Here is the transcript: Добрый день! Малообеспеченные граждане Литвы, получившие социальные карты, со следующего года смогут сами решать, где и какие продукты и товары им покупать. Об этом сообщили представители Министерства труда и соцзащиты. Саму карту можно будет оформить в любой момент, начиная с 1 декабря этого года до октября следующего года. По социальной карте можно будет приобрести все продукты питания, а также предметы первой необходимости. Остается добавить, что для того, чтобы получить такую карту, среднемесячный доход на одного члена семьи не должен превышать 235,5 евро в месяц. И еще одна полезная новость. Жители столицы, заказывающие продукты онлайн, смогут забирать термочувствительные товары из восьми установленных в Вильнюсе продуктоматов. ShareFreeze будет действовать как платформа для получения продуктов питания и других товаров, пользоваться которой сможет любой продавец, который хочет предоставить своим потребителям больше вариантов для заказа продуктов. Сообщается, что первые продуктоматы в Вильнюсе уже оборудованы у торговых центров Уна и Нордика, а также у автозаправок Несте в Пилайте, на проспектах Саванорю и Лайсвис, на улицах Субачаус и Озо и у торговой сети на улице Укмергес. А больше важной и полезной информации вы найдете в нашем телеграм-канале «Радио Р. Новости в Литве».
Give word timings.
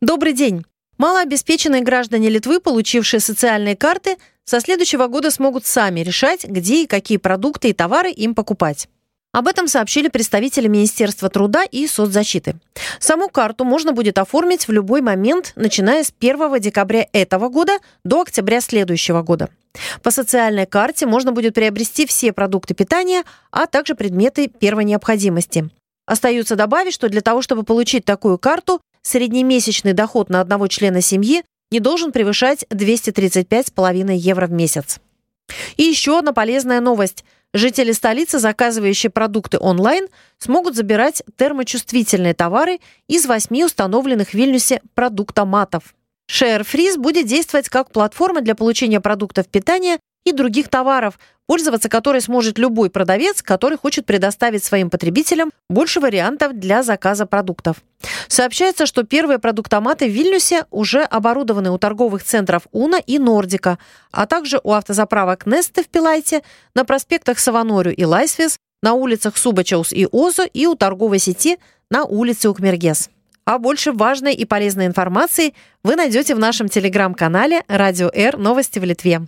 Добрый 0.00 0.32
день! 0.32 0.64
Малообеспеченные 0.96 1.82
граждане 1.82 2.28
Литвы, 2.28 2.60
получившие 2.60 3.18
социальные 3.18 3.74
карты, 3.74 4.16
со 4.44 4.60
следующего 4.60 5.08
года 5.08 5.32
смогут 5.32 5.66
сами 5.66 6.00
решать, 6.00 6.44
где 6.44 6.84
и 6.84 6.86
какие 6.86 7.18
продукты 7.18 7.70
и 7.70 7.72
товары 7.72 8.12
им 8.12 8.36
покупать. 8.36 8.88
Об 9.32 9.48
этом 9.48 9.66
сообщили 9.66 10.06
представители 10.06 10.68
Министерства 10.68 11.28
труда 11.28 11.64
и 11.64 11.88
соцзащиты. 11.88 12.54
Саму 13.00 13.28
карту 13.28 13.64
можно 13.64 13.92
будет 13.92 14.18
оформить 14.18 14.68
в 14.68 14.72
любой 14.72 15.00
момент, 15.00 15.52
начиная 15.56 16.04
с 16.04 16.14
1 16.16 16.60
декабря 16.60 17.04
этого 17.12 17.48
года 17.48 17.78
до 18.04 18.20
октября 18.20 18.60
следующего 18.60 19.22
года. 19.22 19.48
По 20.04 20.12
социальной 20.12 20.66
карте 20.66 21.06
можно 21.06 21.32
будет 21.32 21.54
приобрести 21.54 22.06
все 22.06 22.32
продукты 22.32 22.72
питания, 22.74 23.24
а 23.50 23.66
также 23.66 23.96
предметы 23.96 24.46
первой 24.46 24.84
необходимости. 24.84 25.68
Остается 26.06 26.56
добавить, 26.56 26.94
что 26.94 27.10
для 27.10 27.20
того, 27.20 27.42
чтобы 27.42 27.64
получить 27.64 28.06
такую 28.06 28.38
карту, 28.38 28.80
среднемесячный 29.02 29.92
доход 29.92 30.28
на 30.30 30.40
одного 30.40 30.66
члена 30.68 31.00
семьи 31.00 31.42
не 31.70 31.80
должен 31.80 32.12
превышать 32.12 32.64
235,5 32.70 34.14
евро 34.14 34.46
в 34.46 34.52
месяц. 34.52 35.00
И 35.76 35.82
еще 35.84 36.18
одна 36.18 36.32
полезная 36.32 36.80
новость. 36.80 37.24
Жители 37.54 37.92
столицы, 37.92 38.38
заказывающие 38.38 39.10
продукты 39.10 39.58
онлайн, 39.58 40.08
смогут 40.38 40.76
забирать 40.76 41.22
термочувствительные 41.36 42.34
товары 42.34 42.78
из 43.06 43.24
восьми 43.24 43.64
установленных 43.64 44.30
в 44.30 44.34
Вильнюсе 44.34 44.82
продуктоматов. 44.94 45.94
ShareFreeze 46.30 46.98
будет 46.98 47.26
действовать 47.26 47.70
как 47.70 47.90
платформа 47.90 48.42
для 48.42 48.54
получения 48.54 49.00
продуктов 49.00 49.48
питания 49.48 49.98
и 50.28 50.32
других 50.32 50.68
товаров, 50.68 51.18
пользоваться 51.46 51.88
которой 51.88 52.20
сможет 52.20 52.58
любой 52.58 52.90
продавец, 52.90 53.42
который 53.42 53.78
хочет 53.78 54.06
предоставить 54.06 54.62
своим 54.62 54.90
потребителям 54.90 55.50
больше 55.68 56.00
вариантов 56.00 56.52
для 56.52 56.82
заказа 56.82 57.26
продуктов. 57.26 57.76
Сообщается, 58.28 58.86
что 58.86 59.02
первые 59.02 59.38
продуктоматы 59.38 60.06
в 60.06 60.12
Вильнюсе 60.12 60.66
уже 60.70 61.02
оборудованы 61.02 61.70
у 61.70 61.78
торговых 61.78 62.22
центров 62.22 62.62
Уна 62.72 62.96
и 62.96 63.18
Нордика, 63.18 63.78
а 64.12 64.26
также 64.26 64.60
у 64.62 64.72
автозаправок 64.72 65.46
Несте 65.46 65.82
в 65.82 65.88
Пилайте, 65.88 66.42
на 66.74 66.84
проспектах 66.84 67.38
Саванорю 67.38 67.94
и 67.94 68.04
Лайсвис, 68.04 68.58
на 68.82 68.92
улицах 68.92 69.36
Субачаус 69.36 69.92
и 69.92 70.06
Озо 70.10 70.44
и 70.44 70.66
у 70.66 70.74
торговой 70.74 71.18
сети 71.18 71.58
на 71.90 72.04
улице 72.04 72.48
Укмергес. 72.48 73.10
А 73.44 73.58
больше 73.58 73.92
важной 73.92 74.34
и 74.34 74.44
полезной 74.44 74.84
информации 74.84 75.54
вы 75.82 75.96
найдете 75.96 76.34
в 76.34 76.38
нашем 76.38 76.68
телеграм-канале 76.68 77.62
«Радио 77.66 78.10
Р. 78.12 78.36
Новости 78.36 78.78
в 78.78 78.84
Литве». 78.84 79.22